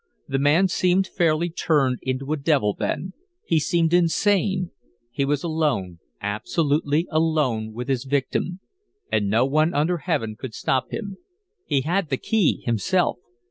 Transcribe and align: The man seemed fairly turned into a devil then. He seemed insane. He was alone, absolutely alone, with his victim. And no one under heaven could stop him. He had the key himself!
The 0.27 0.39
man 0.39 0.67
seemed 0.67 1.05
fairly 1.05 1.51
turned 1.51 1.99
into 2.01 2.33
a 2.33 2.35
devil 2.35 2.73
then. 2.73 3.13
He 3.45 3.59
seemed 3.59 3.93
insane. 3.93 4.71
He 5.11 5.25
was 5.25 5.43
alone, 5.43 5.99
absolutely 6.19 7.05
alone, 7.11 7.71
with 7.71 7.87
his 7.87 8.05
victim. 8.05 8.61
And 9.11 9.29
no 9.29 9.45
one 9.45 9.75
under 9.75 9.99
heaven 9.99 10.35
could 10.39 10.55
stop 10.55 10.89
him. 10.89 11.17
He 11.67 11.81
had 11.81 12.09
the 12.09 12.17
key 12.17 12.63
himself! 12.65 13.19